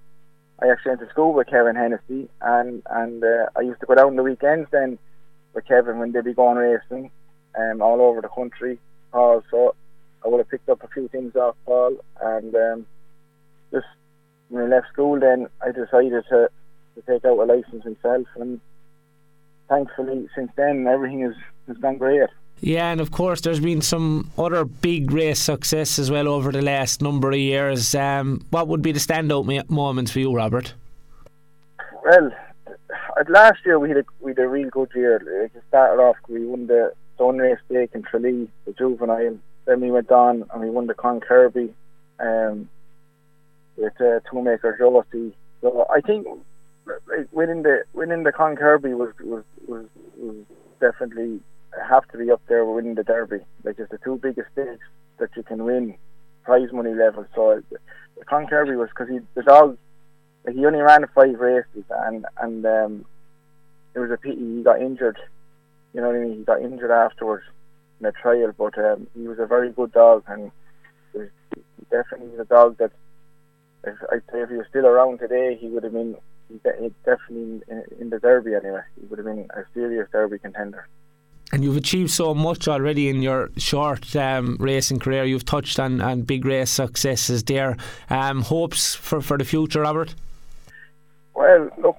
I 0.62 0.68
actually 0.70 0.92
went 0.92 1.02
to 1.02 1.10
school 1.10 1.34
with 1.34 1.48
Kevin 1.48 1.76
Hennessy, 1.76 2.30
and 2.42 2.84
and 2.90 3.24
uh, 3.24 3.48
I 3.56 3.62
used 3.62 3.80
to 3.80 3.86
go 3.86 3.96
down 3.96 4.08
on 4.08 4.16
the 4.16 4.24
weekends 4.24 4.70
then 4.72 5.00
with 5.54 5.66
Kevin 5.68 6.00
when 6.00 6.12
they'd 6.12 6.24
be 6.24 6.34
going 6.34 6.58
racing, 6.58 7.12
um, 7.58 7.82
all 7.82 8.02
over 8.02 8.22
the 8.22 8.30
country. 8.30 8.80
Paul, 9.12 9.44
so 9.52 9.76
I 10.24 10.30
would 10.30 10.38
have 10.38 10.50
picked 10.50 10.70
up 10.70 10.84
a 10.84 10.88
few 10.88 11.08
things 11.10 11.36
off 11.36 11.56
Paul, 11.66 11.98
and 12.22 12.56
um, 12.56 12.86
just 13.72 13.88
when 14.50 14.64
I 14.64 14.68
left 14.68 14.88
school, 14.94 15.20
then 15.20 15.48
I 15.62 15.72
decided 15.72 16.24
to 16.30 16.50
to 16.96 17.02
take 17.08 17.26
out 17.26 17.40
a 17.40 17.46
license 17.46 17.86
myself, 17.86 18.28
and 18.36 18.60
thankfully 19.72 20.28
since 20.36 20.52
then 20.56 20.86
everything 20.88 21.22
has 21.22 21.36
has 21.68 21.78
gone 21.78 21.98
great. 21.98 22.30
Yeah, 22.60 22.92
and 22.92 23.02
of 23.02 23.10
course, 23.10 23.42
there's 23.42 23.60
been 23.60 23.82
some 23.82 24.30
other 24.38 24.66
big 24.66 25.12
race 25.12 25.40
success 25.40 25.98
as 25.98 26.12
well 26.12 26.28
over 26.28 26.52
the 26.52 26.62
last 26.62 27.02
number 27.02 27.32
of 27.32 27.40
years. 27.40 27.96
Um, 27.96 28.46
what 28.52 28.68
would 28.68 28.84
be 28.84 28.92
the 28.92 29.00
standout 29.00 29.70
moments 29.70 30.12
for 30.12 30.20
you, 30.20 30.32
Robert? 30.32 30.76
Well, 32.06 32.32
last 33.30 33.66
year 33.66 33.80
we 33.80 33.90
had 33.90 33.98
a, 33.98 34.04
we 34.20 34.32
had 34.32 34.40
a 34.40 34.48
real 34.48 34.70
good 34.70 34.92
year. 34.96 35.20
Like 35.20 35.56
it 35.56 35.64
started 35.70 36.00
off, 36.02 36.18
we 36.28 36.46
won 36.46 36.68
the 36.68 36.94
Stone 37.16 37.40
Race 37.40 37.58
Stake 37.66 37.92
in 37.96 38.04
Tralee, 38.04 38.48
the 38.66 38.74
juvenile. 38.74 39.40
Then 39.66 39.82
we 39.82 39.90
went 39.90 40.12
on 40.12 40.46
and 40.52 40.62
we 40.62 40.70
won 40.70 40.86
the 40.86 40.94
Con 40.94 41.20
Kirby 41.20 41.74
um, 42.20 42.70
with 43.76 43.94
uh, 44.00 44.20
Toolmaker 44.32 44.78
Josie. 44.78 45.36
So 45.62 45.88
I 45.90 46.02
think 46.02 46.28
winning 47.32 47.64
the 47.64 47.84
winning 47.94 48.24
the 48.24 48.32
Con 48.32 48.56
Kirby 48.56 48.94
was 48.94 49.14
was 49.22 49.44
was, 49.68 49.86
was 50.18 50.36
definitely 50.80 51.40
have 51.88 52.08
to 52.10 52.18
be 52.18 52.32
up 52.32 52.42
there 52.48 52.66
with 52.66 52.76
winning 52.76 52.96
the 52.96 53.04
Derby. 53.04 53.40
Like 53.64 53.80
it's 53.80 53.92
the 53.92 53.98
two 54.00 54.18
biggest 54.18 54.52
stakes 54.54 54.84
that 55.20 55.30
you 55.36 55.44
can 55.44 55.64
win, 55.64 55.96
prize 56.44 56.72
money 56.72 56.94
level. 56.94 57.26
So 57.36 57.62
the 57.70 58.26
Con 58.26 58.48
Kirby 58.48 58.76
was 58.76 58.90
because 58.90 59.10
he 59.10 59.20
the 59.36 59.44
dog 59.44 59.78
like 60.46 60.56
he 60.56 60.66
only 60.66 60.80
ran 60.80 61.06
five 61.14 61.40
races 61.40 61.86
and 61.90 62.26
and 62.42 62.66
um, 62.66 63.06
it 63.94 64.00
was 64.00 64.12
a 64.12 64.18
pity 64.18 64.38
he 64.38 64.64
got 64.64 64.82
injured. 64.82 65.18
You 65.94 66.02
know 66.02 66.08
what 66.08 66.16
I 66.16 66.20
mean? 66.20 66.38
He 66.38 66.44
got 66.44 66.62
injured 66.62 66.92
afterwards 66.92 67.44
in 68.00 68.06
a 68.06 68.12
trial, 68.12 68.54
but 68.58 68.78
um, 68.78 69.08
he 69.14 69.28
was 69.28 69.40
a 69.40 69.46
very 69.46 69.72
good 69.72 69.92
dog 69.92 70.24
and 70.28 70.52
was 71.14 71.30
definitely 71.90 72.38
a 72.40 72.46
dog 72.46 72.78
that 72.78 72.92
if 73.84 73.96
I'd 74.12 74.24
say 74.32 74.42
if 74.42 74.50
he 74.50 74.56
was 74.56 74.68
still 74.70 74.86
around 74.86 75.20
today, 75.20 75.58
he 75.60 75.68
would 75.68 75.84
have 75.84 75.94
been 75.94 76.16
definitely 76.60 77.62
in, 77.68 77.84
in 78.00 78.10
the 78.10 78.20
Derby 78.20 78.56
anyway. 78.56 78.82
He 79.00 79.06
would 79.08 79.20
have 79.20 79.26
been 79.26 79.48
a 79.52 79.64
serious 79.74 80.08
Derby 80.12 80.40
contender 80.40 80.88
and 81.52 81.64
you've 81.64 81.78
achieved 81.78 82.12
so 82.12 82.34
much 82.34 82.68
already 82.68 83.10
in 83.10 83.22
your 83.22 83.50
short 83.58 84.16
um, 84.16 84.56
racing 84.60 85.00
career. 85.00 85.26
You've 85.26 85.46
touched 85.46 85.80
on, 85.80 86.02
on 86.02 86.22
big 86.22 86.46
race 86.46 86.70
successes 86.70 87.44
there. 87.44 87.78
Um, 88.10 88.42
hopes 88.42 88.96
for, 88.96 89.22
for 89.22 89.38
the 89.38 89.44
future, 89.44 89.82
Robert? 89.82 90.16
Well, 91.34 91.70
look, 91.78 91.98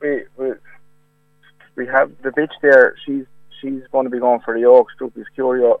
we, 0.00 0.22
we, 0.36 0.52
we 1.76 1.86
have 1.86 2.12
the 2.22 2.30
bitch 2.30 2.52
there. 2.60 2.94
She's 3.04 3.24
she's 3.60 3.82
going 3.92 4.04
to 4.04 4.10
be 4.10 4.18
going 4.18 4.40
for 4.40 4.58
the 4.58 4.64
Oaks. 4.66 4.92
Droopy's 4.98 5.26
Curio. 5.34 5.80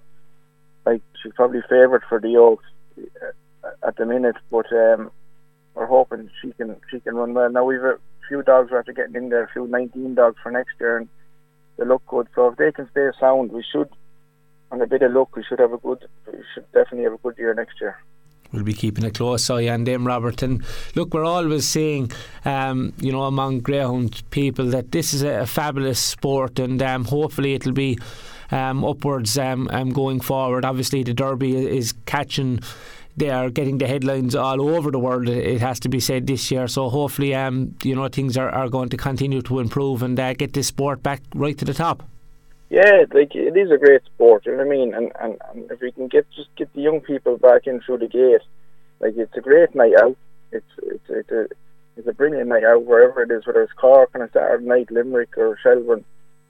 Like, 0.86 1.02
she's 1.22 1.32
probably 1.34 1.60
favourite 1.62 2.02
for 2.08 2.20
the 2.20 2.36
Oaks 2.36 2.64
uh, 2.98 3.68
at 3.86 3.96
the 3.96 4.06
minute, 4.06 4.36
but 4.50 4.66
um, 4.72 5.10
we're 5.74 5.86
hoping 5.86 6.30
she 6.40 6.52
can 6.52 6.76
she 6.90 7.00
can 7.00 7.14
run 7.14 7.34
well. 7.34 7.50
Now, 7.50 7.64
we've 7.64 7.82
a 7.82 7.98
few 8.28 8.42
dogs 8.42 8.70
after 8.72 8.92
getting 8.92 9.16
in 9.16 9.28
there, 9.28 9.44
a 9.44 9.52
few 9.52 9.66
19 9.66 10.14
dogs 10.14 10.36
for 10.42 10.50
next 10.50 10.72
year. 10.80 10.98
and 10.98 11.08
they 11.78 11.84
look 11.84 12.02
good. 12.06 12.28
So 12.34 12.48
if 12.48 12.56
they 12.56 12.72
can 12.72 12.88
stay 12.90 13.08
sound, 13.18 13.52
we 13.52 13.64
should, 13.72 13.88
on 14.70 14.80
a 14.80 14.86
bit 14.86 15.02
of 15.02 15.12
luck, 15.12 15.34
we 15.36 15.44
should 15.44 15.58
have 15.58 15.72
a 15.72 15.78
good, 15.78 16.06
we 16.26 16.38
should 16.54 16.66
definitely 16.72 17.04
have 17.04 17.14
a 17.14 17.18
good 17.18 17.38
year 17.38 17.54
next 17.54 17.80
year. 17.80 17.96
We'll 18.52 18.64
be 18.64 18.74
keeping 18.74 19.04
a 19.04 19.10
close 19.10 19.48
eye 19.48 19.68
on 19.68 19.84
them, 19.84 20.06
Robert. 20.06 20.42
And 20.42 20.62
look, 20.94 21.14
we're 21.14 21.24
always 21.24 21.66
saying, 21.66 22.12
um, 22.44 22.92
you 22.98 23.10
know, 23.10 23.22
among 23.22 23.60
greyhound 23.60 24.22
people 24.30 24.66
that 24.66 24.92
this 24.92 25.14
is 25.14 25.22
a, 25.22 25.40
a 25.40 25.46
fabulous 25.46 25.98
sport, 25.98 26.58
and 26.58 26.82
um, 26.82 27.06
hopefully 27.06 27.54
it'll 27.54 27.72
be 27.72 27.98
um, 28.50 28.84
upwards 28.84 29.38
um, 29.38 29.68
um, 29.72 29.90
going 29.90 30.20
forward. 30.20 30.66
Obviously, 30.66 31.02
the 31.02 31.14
Derby 31.14 31.56
is 31.56 31.94
catching 32.04 32.60
they 33.16 33.30
are 33.30 33.50
getting 33.50 33.78
the 33.78 33.86
headlines 33.86 34.34
all 34.34 34.60
over 34.60 34.90
the 34.90 34.98
world. 34.98 35.28
It 35.28 35.60
has 35.60 35.78
to 35.80 35.88
be 35.88 36.00
said 36.00 36.26
this 36.26 36.50
year. 36.50 36.66
So 36.68 36.88
hopefully, 36.88 37.34
um, 37.34 37.74
you 37.82 37.94
know, 37.94 38.08
things 38.08 38.36
are, 38.36 38.48
are 38.48 38.68
going 38.68 38.88
to 38.90 38.96
continue 38.96 39.42
to 39.42 39.58
improve 39.58 40.02
and 40.02 40.18
uh, 40.18 40.32
get 40.34 40.54
this 40.54 40.68
sport 40.68 41.02
back 41.02 41.22
right 41.34 41.56
to 41.58 41.64
the 41.64 41.74
top. 41.74 42.02
Yeah, 42.70 43.04
like 43.12 43.34
it 43.34 43.54
is 43.54 43.70
a 43.70 43.76
great 43.76 44.02
sport. 44.06 44.46
You 44.46 44.52
know 44.52 44.64
what 44.64 44.66
I 44.66 44.70
mean? 44.70 44.94
And, 44.94 45.12
and 45.20 45.36
and 45.50 45.70
if 45.70 45.80
we 45.82 45.92
can 45.92 46.08
get 46.08 46.26
just 46.34 46.48
get 46.56 46.72
the 46.72 46.80
young 46.80 47.02
people 47.02 47.36
back 47.36 47.66
in 47.66 47.80
through 47.80 47.98
the 47.98 48.08
gate, 48.08 48.40
like 48.98 49.14
it's 49.18 49.36
a 49.36 49.42
great 49.42 49.74
night 49.74 49.92
out. 50.02 50.16
It's 50.52 50.64
it's 50.78 51.04
it's 51.10 51.30
a 51.30 51.48
it's 51.98 52.08
a 52.08 52.14
brilliant 52.14 52.48
night 52.48 52.64
out 52.64 52.86
wherever 52.86 53.22
it 53.22 53.30
is, 53.30 53.46
whether 53.46 53.62
it's 53.62 53.74
Cork 53.74 54.08
on 54.14 54.22
a 54.22 54.30
Saturday 54.32 54.64
night, 54.64 54.90
Limerick 54.90 55.36
or 55.36 55.58
Shelbourne. 55.62 56.06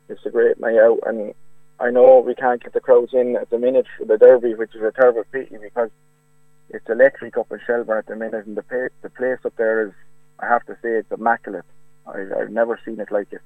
It's 0.08 0.24
a 0.24 0.30
great 0.30 0.60
night 0.60 0.76
out, 0.76 1.00
and 1.06 1.34
I 1.80 1.90
know 1.90 2.20
we 2.24 2.36
can't 2.36 2.62
get 2.62 2.72
the 2.72 2.80
crowds 2.80 3.12
in 3.12 3.34
at 3.34 3.50
the 3.50 3.58
minute 3.58 3.86
for 3.98 4.04
the 4.04 4.16
Derby, 4.16 4.54
which 4.54 4.76
is 4.76 4.82
a 4.82 4.92
terrible 4.92 5.24
pity 5.32 5.56
because 5.60 5.90
it's 6.72 6.88
electric 6.88 7.36
up 7.36 7.50
in 7.52 7.60
Shelbourne 7.66 7.98
at 7.98 8.06
the 8.06 8.16
minute, 8.16 8.46
and 8.46 8.56
the 8.56 8.62
pa- 8.62 8.94
the 9.02 9.10
place 9.10 9.38
up 9.44 9.54
there 9.56 9.86
is, 9.86 9.92
I 10.38 10.46
have 10.46 10.64
to 10.66 10.74
say, 10.82 10.90
it's 10.96 11.12
immaculate. 11.12 11.64
I, 12.06 12.24
I've 12.40 12.50
never 12.50 12.78
seen 12.84 12.98
it 13.00 13.12
like 13.12 13.32
it. 13.32 13.42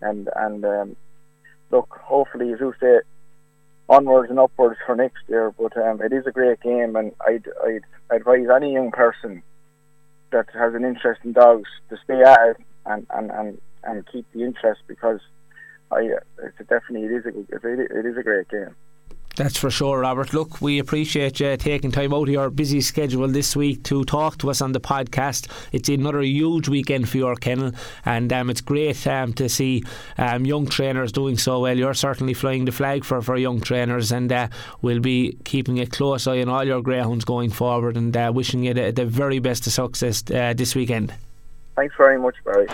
And 0.00 0.28
and 0.34 0.64
um, 0.64 0.96
look, 1.70 1.88
hopefully, 2.02 2.52
as 2.52 2.60
you 2.60 2.74
say, 2.80 3.00
onwards 3.88 4.30
and 4.30 4.38
upwards 4.38 4.78
for 4.86 4.96
next 4.96 5.22
year. 5.28 5.52
But 5.56 5.76
um, 5.76 6.00
it 6.02 6.12
is 6.12 6.26
a 6.26 6.32
great 6.32 6.60
game, 6.60 6.96
and 6.96 7.12
I'd 7.26 7.46
I'd 7.64 7.84
advise 8.10 8.46
any 8.54 8.72
young 8.72 8.90
person 8.90 9.42
that 10.32 10.46
has 10.52 10.74
an 10.74 10.84
interest 10.84 11.20
in 11.24 11.32
dogs 11.32 11.68
to 11.90 11.96
stay 12.04 12.22
at 12.22 12.48
it 12.50 12.56
and 12.86 13.06
and 13.10 13.30
and, 13.30 13.60
and 13.84 14.06
keep 14.10 14.26
the 14.32 14.42
interest 14.42 14.80
because 14.86 15.20
I 15.90 16.10
it's 16.42 16.58
definitely 16.68 17.04
it 17.04 17.12
is 17.12 17.26
a 17.26 17.98
it 17.98 18.06
is 18.06 18.16
a 18.16 18.22
great 18.22 18.48
game. 18.48 18.74
That's 19.36 19.56
for 19.56 19.68
sure, 19.68 20.00
Robert. 20.00 20.32
Look, 20.32 20.60
we 20.60 20.78
appreciate 20.78 21.40
you 21.40 21.56
taking 21.56 21.90
time 21.90 22.14
out 22.14 22.28
of 22.28 22.28
your 22.28 22.50
busy 22.50 22.80
schedule 22.80 23.26
this 23.26 23.56
week 23.56 23.82
to 23.84 24.04
talk 24.04 24.38
to 24.38 24.50
us 24.50 24.60
on 24.60 24.70
the 24.70 24.80
podcast. 24.80 25.50
It's 25.72 25.88
another 25.88 26.22
huge 26.22 26.68
weekend 26.68 27.08
for 27.08 27.16
your 27.16 27.34
kennel, 27.34 27.72
and 28.04 28.32
um, 28.32 28.48
it's 28.48 28.60
great 28.60 29.04
um, 29.08 29.32
to 29.32 29.48
see 29.48 29.82
um, 30.18 30.46
young 30.46 30.66
trainers 30.66 31.10
doing 31.10 31.36
so 31.36 31.60
well. 31.60 31.76
You're 31.76 31.94
certainly 31.94 32.32
flying 32.32 32.64
the 32.64 32.70
flag 32.70 33.04
for, 33.04 33.20
for 33.22 33.36
young 33.36 33.60
trainers, 33.60 34.12
and 34.12 34.30
uh, 34.30 34.48
we'll 34.82 35.00
be 35.00 35.36
keeping 35.44 35.80
a 35.80 35.86
close 35.86 36.28
eye 36.28 36.40
on 36.40 36.48
all 36.48 36.64
your 36.64 36.80
greyhounds 36.80 37.24
going 37.24 37.50
forward 37.50 37.96
and 37.96 38.16
uh, 38.16 38.30
wishing 38.32 38.62
you 38.62 38.72
the, 38.72 38.92
the, 38.92 39.04
very 39.04 39.40
best 39.40 39.66
of 39.66 39.72
success 39.72 40.22
uh, 40.30 40.54
this 40.56 40.76
weekend. 40.76 41.12
Thanks 41.74 41.94
very 41.96 42.20
much, 42.20 42.36
Barry. 42.44 42.66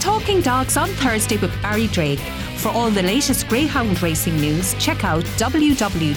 Talking 0.00 0.40
Dogs 0.40 0.76
on 0.76 0.88
Thursday 0.88 1.36
with 1.36 1.52
Barry 1.62 1.86
Drake. 1.86 2.20
For 2.56 2.70
all 2.70 2.90
the 2.90 3.02
latest 3.02 3.48
greyhound 3.48 4.02
racing 4.02 4.36
news, 4.36 4.74
check 4.74 5.04
out 5.04 5.24
www.igb.ie 5.36 6.14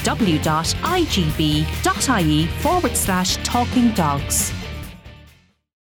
forward 2.47 2.97
slash 2.97 3.37
talking 3.37 3.91
dogs. 3.91 4.58